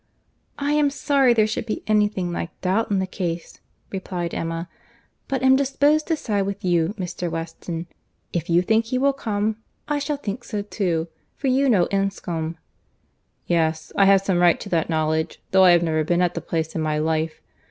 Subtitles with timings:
[0.57, 3.59] "I am sorry there should be any thing like doubt in the case,"
[3.91, 4.67] replied Emma;
[5.27, 7.29] "but am disposed to side with you, Mr.
[7.29, 7.85] Weston.
[8.33, 12.57] If you think he will come, I shall think so too; for you know Enscombe."
[13.45, 16.73] "Yes—I have some right to that knowledge; though I have never been at the place
[16.73, 17.39] in my life.